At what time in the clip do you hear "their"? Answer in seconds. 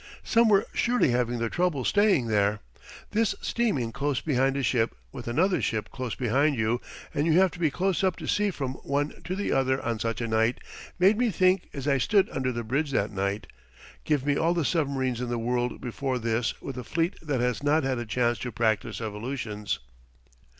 1.37-1.47